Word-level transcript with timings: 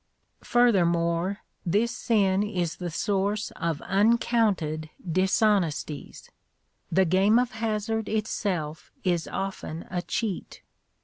Furthermore, 0.43 1.41
this 1.63 1.91
sin 1.95 2.41
is 2.41 2.77
the 2.77 2.89
source 2.89 3.51
of 3.51 3.83
uncounted 3.83 4.89
dishonesties. 5.07 6.31
The 6.91 7.05
game 7.05 7.37
of 7.37 7.51
hazard 7.51 8.09
itself 8.09 8.91
is 9.03 9.27
often 9.27 9.85
a 9.91 10.01
cheat. 10.01 10.63